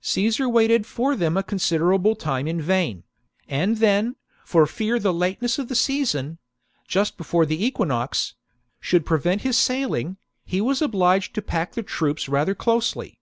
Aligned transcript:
Caesar 0.00 0.48
waited 0.48 0.84
for 0.86 1.14
them 1.14 1.36
a 1.36 1.42
considerable 1.44 2.16
time 2.16 2.48
in 2.48 2.60
vain; 2.60 3.04
and 3.46 3.76
then, 3.76 4.16
for 4.44 4.66
fear 4.66 4.98
the 4.98 5.12
lateness 5.14 5.56
of 5.56 5.68
the 5.68 5.76
season 5.76 6.38
(just 6.88 7.16
before 7.16 7.46
the 7.46 7.64
equinox) 7.64 8.34
should 8.80 9.06
prevent 9.06 9.42
his 9.42 9.56
sailing, 9.56 10.16
he 10.44 10.60
was 10.60 10.82
obliged 10.82 11.32
to 11.32 11.40
pack 11.40 11.74
the 11.74 11.84
troops 11.84 12.28
rather 12.28 12.56
closely. 12.56 13.20